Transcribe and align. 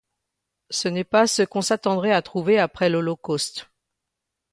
Ce 0.71 0.87
n'est 0.87 1.03
pas 1.03 1.27
ce 1.27 1.43
qu'on 1.43 1.61
s'attendrait 1.61 2.11
à 2.11 2.23
trouver 2.23 2.57
après 2.57 2.89
l'Holocauste. 2.89 3.69